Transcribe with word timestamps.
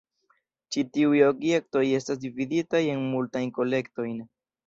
Ĉi 0.75 0.83
tiuj 0.95 1.19
objektoj 1.25 1.83
estas 1.99 2.21
dividitaj 2.23 2.81
en 2.97 3.05
multajn 3.13 3.55
kolektojn. 3.59 4.19